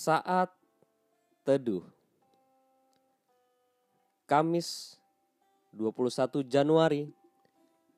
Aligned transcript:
Saat 0.00 0.48
Teduh. 1.44 1.84
Kamis 4.24 4.96
21 5.76 6.40
Januari 6.48 7.12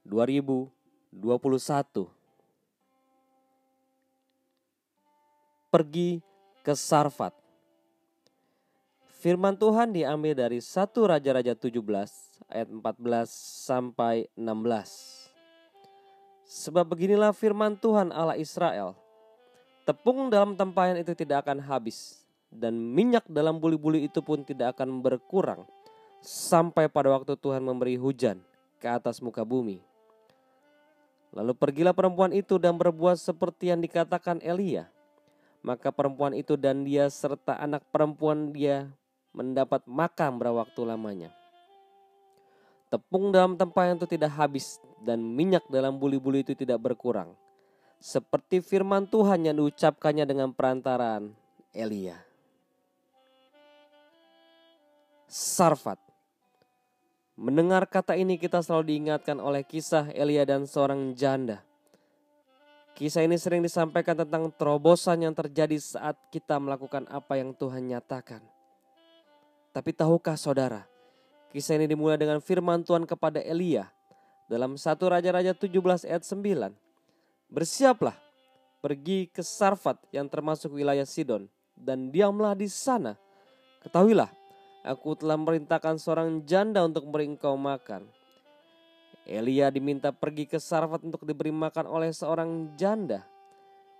2021 0.02 1.14
Pergi 5.70 6.18
ke 6.66 6.74
Sarfat. 6.74 7.38
Firman 9.22 9.54
Tuhan 9.54 9.94
diambil 9.94 10.34
dari 10.34 10.58
1 10.58 10.66
Raja-Raja 10.82 11.54
17 11.54 11.78
ayat 12.50 12.66
14 12.66 13.30
sampai 13.70 14.26
16 14.34 15.30
Sebab 16.50 16.82
beginilah 16.82 17.30
firman 17.30 17.78
Tuhan 17.78 18.10
Allah 18.10 18.34
Israel 18.34 19.01
Tepung 19.82 20.30
dalam 20.30 20.54
tempayan 20.54 20.94
itu 20.94 21.10
tidak 21.10 21.42
akan 21.42 21.58
habis, 21.58 22.22
dan 22.54 22.70
minyak 22.70 23.26
dalam 23.26 23.58
buli-buli 23.58 24.06
itu 24.06 24.22
pun 24.22 24.46
tidak 24.46 24.78
akan 24.78 25.02
berkurang, 25.02 25.66
sampai 26.22 26.86
pada 26.86 27.10
waktu 27.10 27.34
Tuhan 27.34 27.66
memberi 27.66 27.98
hujan 27.98 28.38
ke 28.78 28.86
atas 28.86 29.18
muka 29.18 29.42
bumi. 29.42 29.82
Lalu 31.34 31.58
pergilah 31.58 31.90
perempuan 31.90 32.30
itu 32.30 32.62
dan 32.62 32.78
berbuat 32.78 33.18
seperti 33.18 33.74
yang 33.74 33.82
dikatakan 33.82 34.38
Elia. 34.38 34.86
Maka 35.66 35.90
perempuan 35.90 36.30
itu 36.38 36.54
dan 36.54 36.86
dia 36.86 37.10
serta 37.10 37.58
anak 37.58 37.82
perempuan 37.90 38.54
dia 38.54 38.86
mendapat 39.34 39.82
makan 39.82 40.38
berawaktu 40.38 40.78
lamanya. 40.86 41.34
Tepung 42.86 43.34
dalam 43.34 43.58
tempayan 43.58 43.98
itu 43.98 44.06
tidak 44.06 44.30
habis 44.36 44.78
dan 45.02 45.18
minyak 45.18 45.66
dalam 45.66 45.98
buli-buli 45.98 46.46
itu 46.46 46.54
tidak 46.54 46.78
berkurang 46.78 47.34
seperti 48.02 48.58
firman 48.58 49.06
Tuhan 49.06 49.46
yang 49.46 49.62
diucapkannya 49.62 50.26
dengan 50.26 50.50
perantaraan 50.50 51.30
Elia. 51.70 52.18
Sarfat. 55.30 56.02
Mendengar 57.38 57.86
kata 57.86 58.18
ini 58.18 58.36
kita 58.36 58.60
selalu 58.60 58.90
diingatkan 58.92 59.38
oleh 59.38 59.62
kisah 59.62 60.10
Elia 60.12 60.42
dan 60.42 60.66
seorang 60.66 61.14
janda. 61.14 61.62
Kisah 62.92 63.24
ini 63.24 63.40
sering 63.40 63.64
disampaikan 63.64 64.18
tentang 64.18 64.52
terobosan 64.52 65.24
yang 65.24 65.32
terjadi 65.32 65.80
saat 65.80 66.18
kita 66.28 66.60
melakukan 66.60 67.08
apa 67.08 67.40
yang 67.40 67.56
Tuhan 67.56 67.88
nyatakan. 67.88 68.44
Tapi 69.72 69.96
tahukah 69.96 70.36
saudara, 70.36 70.84
kisah 71.54 71.80
ini 71.80 71.88
dimulai 71.88 72.20
dengan 72.20 72.42
firman 72.44 72.84
Tuhan 72.84 73.08
kepada 73.08 73.40
Elia 73.40 73.88
dalam 74.50 74.76
1 74.76 74.84
Raja-Raja 74.84 75.56
17 75.56 76.04
ayat 76.04 76.22
9. 76.28 76.81
Bersiaplah, 77.52 78.16
pergi 78.80 79.28
ke 79.28 79.44
Sarfat 79.44 80.00
yang 80.08 80.24
termasuk 80.24 80.72
wilayah 80.72 81.04
Sidon, 81.04 81.52
dan 81.76 82.08
diamlah 82.08 82.56
di 82.56 82.64
sana. 82.64 83.12
Ketahuilah, 83.84 84.32
aku 84.80 85.12
telah 85.20 85.36
merintahkan 85.36 86.00
seorang 86.00 86.40
janda 86.48 86.80
untuk 86.80 87.04
memberi 87.04 87.28
engkau 87.28 87.52
makan. 87.60 88.08
Elia 89.28 89.68
diminta 89.68 90.16
pergi 90.16 90.48
ke 90.48 90.56
Sarfat 90.56 91.04
untuk 91.04 91.28
diberi 91.28 91.52
makan 91.52 91.92
oleh 91.92 92.08
seorang 92.08 92.72
janda. 92.80 93.20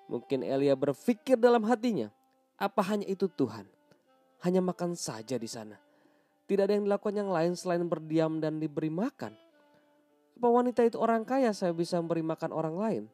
Mungkin 0.08 0.48
Elia 0.48 0.72
berpikir 0.72 1.36
dalam 1.36 1.68
hatinya, 1.68 2.08
apa 2.56 2.80
hanya 2.88 3.04
itu 3.04 3.28
Tuhan? 3.28 3.68
Hanya 4.48 4.64
makan 4.64 4.96
saja 4.96 5.36
di 5.36 5.46
sana. 5.46 5.76
Tidak 6.48 6.64
ada 6.64 6.72
yang 6.72 6.88
dilakukan 6.88 7.20
yang 7.20 7.28
lain 7.28 7.52
selain 7.52 7.84
berdiam 7.84 8.40
dan 8.40 8.56
diberi 8.56 8.88
makan. 8.88 9.36
Apa 10.40 10.48
wanita 10.48 10.88
itu 10.88 10.96
orang 10.96 11.28
kaya 11.28 11.52
saya 11.52 11.76
bisa 11.76 12.00
memberi 12.00 12.24
makan 12.24 12.48
orang 12.48 12.76
lain? 12.80 13.04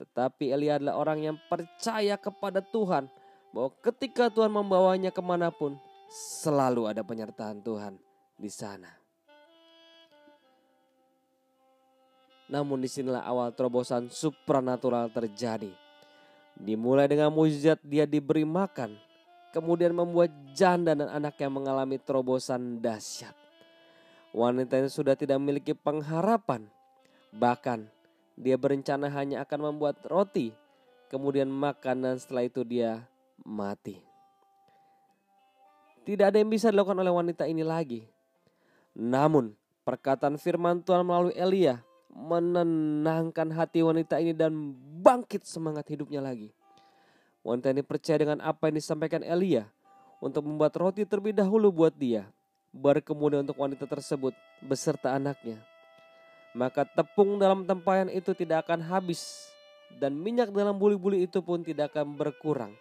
Tetapi 0.00 0.50
Elia 0.50 0.80
adalah 0.80 0.98
orang 0.98 1.18
yang 1.20 1.36
percaya 1.50 2.16
kepada 2.16 2.64
Tuhan. 2.64 3.06
Bahwa 3.52 3.70
ketika 3.84 4.32
Tuhan 4.32 4.48
membawanya 4.48 5.12
ke 5.12 5.20
mana 5.20 5.52
pun, 5.52 5.76
selalu 6.12 6.88
ada 6.88 7.04
penyertaan 7.04 7.60
Tuhan 7.60 8.00
di 8.36 8.48
sana. 8.48 9.02
Namun 12.52 12.84
di 12.84 12.88
sinilah 12.88 13.24
awal 13.24 13.48
terobosan 13.56 14.12
supranatural 14.12 15.08
terjadi. 15.08 15.72
Dimulai 16.52 17.08
dengan 17.08 17.32
mujizat 17.32 17.80
dia 17.80 18.04
diberi 18.04 18.44
makan. 18.44 18.92
Kemudian 19.56 19.92
membuat 19.96 20.32
janda 20.52 20.92
dan 20.92 21.08
anak 21.08 21.36
yang 21.40 21.52
mengalami 21.52 21.96
terobosan 21.96 22.80
dahsyat. 22.80 23.32
Wanita 24.32 24.80
ini 24.80 24.88
sudah 24.88 25.12
tidak 25.12 25.36
memiliki 25.40 25.76
pengharapan. 25.76 26.68
Bahkan 27.36 27.88
dia 28.36 28.56
berencana 28.56 29.12
hanya 29.12 29.44
akan 29.44 29.72
membuat 29.72 30.00
roti, 30.08 30.52
kemudian 31.12 31.48
makan 31.52 32.04
dan 32.04 32.16
setelah 32.16 32.48
itu 32.48 32.64
dia 32.64 33.04
mati. 33.44 34.00
Tidak 36.02 36.26
ada 36.34 36.40
yang 36.40 36.50
bisa 36.50 36.72
dilakukan 36.72 36.98
oleh 36.98 37.14
wanita 37.14 37.46
ini 37.46 37.62
lagi. 37.62 38.02
Namun 38.98 39.54
perkataan 39.86 40.34
firman 40.40 40.82
Tuhan 40.82 41.06
melalui 41.06 41.36
Elia 41.38 41.78
menenangkan 42.12 43.48
hati 43.54 43.80
wanita 43.80 44.18
ini 44.18 44.34
dan 44.34 44.52
bangkit 45.00 45.46
semangat 45.46 45.86
hidupnya 45.88 46.20
lagi. 46.20 46.50
Wanita 47.46 47.70
ini 47.70 47.82
percaya 47.86 48.18
dengan 48.18 48.38
apa 48.42 48.68
yang 48.68 48.76
disampaikan 48.82 49.22
Elia 49.22 49.70
untuk 50.18 50.46
membuat 50.46 50.74
roti 50.74 51.06
terlebih 51.06 51.34
dahulu 51.34 51.70
buat 51.70 51.94
dia. 51.94 52.26
Baru 52.72 53.04
kemudian 53.04 53.44
untuk 53.46 53.60
wanita 53.60 53.84
tersebut 53.84 54.32
beserta 54.64 55.12
anaknya 55.12 55.60
maka 56.52 56.84
tepung 56.84 57.40
dalam 57.40 57.64
tempayan 57.64 58.12
itu 58.12 58.36
tidak 58.36 58.68
akan 58.68 58.84
habis 58.84 59.52
dan 59.96 60.16
minyak 60.16 60.52
dalam 60.52 60.76
buli-buli 60.76 61.24
itu 61.24 61.40
pun 61.44 61.60
tidak 61.60 61.92
akan 61.92 62.16
berkurang 62.16 62.72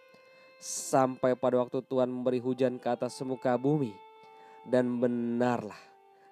sampai 0.61 1.33
pada 1.33 1.57
waktu 1.57 1.81
Tuhan 1.81 2.07
memberi 2.07 2.37
hujan 2.37 2.77
ke 2.77 2.87
atas 2.87 3.17
semuka 3.17 3.57
bumi. 3.57 3.91
Dan 4.61 5.01
benarlah 5.01 5.81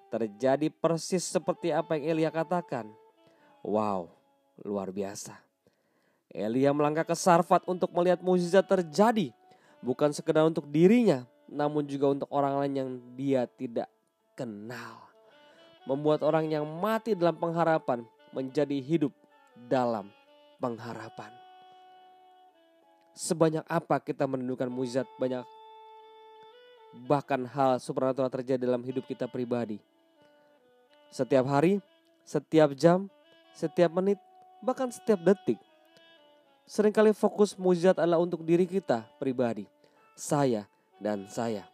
terjadi 0.06 0.70
persis 0.70 1.26
seperti 1.26 1.74
apa 1.74 1.98
yang 1.98 2.14
Elia 2.14 2.30
katakan. 2.30 2.86
Wow, 3.66 4.14
luar 4.62 4.94
biasa. 4.94 5.34
Elia 6.30 6.70
melangkah 6.70 7.02
ke 7.02 7.18
Sarfat 7.18 7.66
untuk 7.66 7.90
melihat 7.90 8.22
mukjizat 8.22 8.62
terjadi. 8.70 9.34
Bukan 9.82 10.14
sekedar 10.14 10.46
untuk 10.46 10.70
dirinya, 10.70 11.26
namun 11.50 11.82
juga 11.90 12.14
untuk 12.14 12.30
orang 12.30 12.62
lain 12.62 12.74
yang 12.78 12.90
dia 13.18 13.50
tidak 13.50 13.90
kenal 14.38 15.09
membuat 15.88 16.20
orang 16.26 16.48
yang 16.48 16.64
mati 16.66 17.16
dalam 17.16 17.36
pengharapan 17.36 18.04
menjadi 18.30 18.76
hidup 18.80 19.12
dalam 19.68 20.08
pengharapan. 20.60 21.32
Sebanyak 23.16 23.66
apa 23.66 24.00
kita 24.00 24.24
menundukkan 24.24 24.70
mujizat 24.70 25.08
banyak 25.18 25.42
bahkan 27.06 27.46
hal 27.46 27.78
supernatural 27.78 28.30
terjadi 28.30 28.66
dalam 28.66 28.82
hidup 28.82 29.06
kita 29.06 29.30
pribadi. 29.30 29.78
Setiap 31.10 31.46
hari, 31.46 31.82
setiap 32.22 32.70
jam, 32.74 33.10
setiap 33.54 33.90
menit, 33.90 34.18
bahkan 34.62 34.90
setiap 34.90 35.18
detik. 35.22 35.58
Seringkali 36.70 37.10
fokus 37.18 37.58
mujizat 37.58 37.98
adalah 37.98 38.22
untuk 38.22 38.46
diri 38.46 38.62
kita 38.62 39.02
pribadi, 39.18 39.66
saya 40.14 40.70
dan 41.02 41.26
saya. 41.26 41.66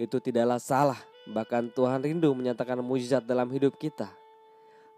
Itu 0.00 0.24
tidaklah 0.24 0.56
salah 0.56 1.11
Bahkan 1.30 1.70
Tuhan 1.70 2.02
rindu 2.02 2.34
menyatakan 2.34 2.82
mujizat 2.82 3.22
dalam 3.22 3.46
hidup 3.54 3.78
kita. 3.78 4.10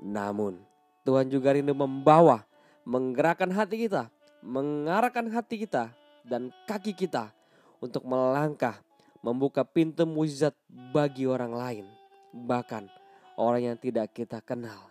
Namun 0.01 0.57
Tuhan 1.05 1.29
juga 1.29 1.53
rindu 1.53 1.77
membawa, 1.77 2.49
menggerakkan 2.89 3.53
hati 3.53 3.85
kita, 3.85 4.09
mengarahkan 4.41 5.29
hati 5.29 5.69
kita 5.69 5.93
dan 6.25 6.49
kaki 6.65 6.97
kita 6.97 7.29
untuk 7.81 8.09
melangkah, 8.09 8.81
membuka 9.21 9.61
pintu 9.65 10.09
mujizat 10.09 10.57
bagi 10.69 11.29
orang 11.29 11.53
lain, 11.53 11.84
bahkan 12.33 12.89
orang 13.37 13.73
yang 13.73 13.77
tidak 13.77 14.13
kita 14.17 14.41
kenal. 14.41 14.89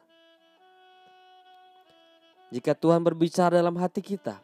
Jika 2.53 2.77
Tuhan 2.77 3.01
berbicara 3.01 3.57
dalam 3.57 3.73
hati 3.81 4.05
kita 4.05 4.37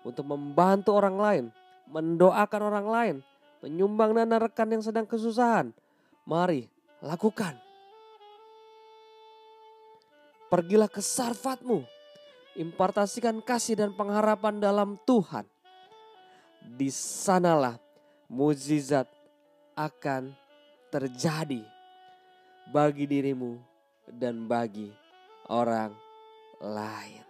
untuk 0.00 0.24
membantu 0.24 0.96
orang 0.96 1.16
lain, 1.20 1.44
mendoakan 1.84 2.60
orang 2.64 2.86
lain, 2.88 3.16
menyumbang 3.60 4.16
dana 4.16 4.40
rekan 4.40 4.72
yang 4.72 4.80
sedang 4.80 5.04
kesusahan, 5.04 5.76
Mari 6.22 6.70
lakukan. 7.02 7.58
Pergilah 10.46 10.86
ke 10.86 11.02
sarfatmu. 11.02 11.82
Impartasikan 12.52 13.40
kasih 13.40 13.80
dan 13.80 13.90
pengharapan 13.96 14.60
dalam 14.60 15.00
Tuhan. 15.08 15.48
Di 16.62 16.92
sanalah 16.92 17.80
mujizat 18.28 19.08
akan 19.72 20.36
terjadi 20.92 21.64
bagi 22.68 23.08
dirimu 23.08 23.56
dan 24.04 24.44
bagi 24.44 24.92
orang 25.48 25.96
lain. 26.60 27.24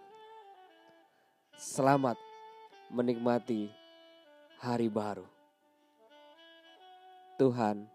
Selamat 1.55 2.19
menikmati 2.91 3.71
hari 4.59 4.91
baru. 4.91 5.25
Tuhan 7.39 7.87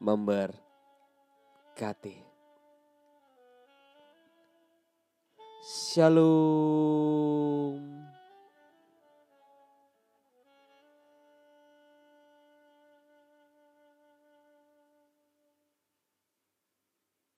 memberkati. 0.00 0.54
Shalom. 5.68 7.47